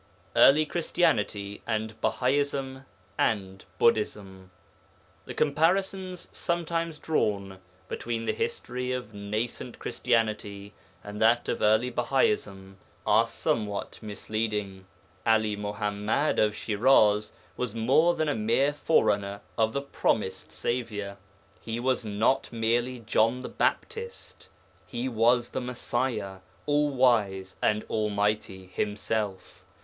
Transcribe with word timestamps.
EARLY 0.35 0.65
CHRISTIANITY 0.65 1.61
AND 1.67 2.01
BAHAISM 2.01 2.85
AND 3.19 3.65
BUDDHISM 3.77 4.49
The 5.25 5.33
comparisons 5.35 6.27
sometimes 6.31 6.97
drawn 6.97 7.59
between 7.87 8.25
the 8.25 8.33
history 8.33 8.91
of 8.93 9.13
nascent 9.13 9.77
Christianity 9.77 10.73
and 11.03 11.21
that 11.21 11.47
of 11.47 11.61
early 11.61 11.91
Bahaism 11.91 12.77
are 13.05 13.27
somewhat 13.27 13.99
misleading. 14.01 14.87
'Ali 15.23 15.55
Muḥammad 15.55 16.39
of 16.39 16.55
Shiraz 16.55 17.33
was 17.55 17.75
more 17.75 18.15
than 18.15 18.27
a 18.27 18.33
mere 18.33 18.73
forerunner 18.73 19.41
of 19.55 19.71
the 19.71 19.83
Promised 19.83 20.51
Saviour; 20.51 21.19
he 21.61 21.79
was 21.79 22.03
not 22.03 22.51
merely 22.51 22.97
John 23.01 23.43
the 23.43 23.49
Baptist 23.49 24.49
he 24.87 25.07
was 25.07 25.51
the 25.51 25.61
Messiah, 25.61 26.37
All 26.65 26.89
wise 26.89 27.55
and 27.61 27.83
Almighty, 27.83 28.65
himself. 28.65 29.63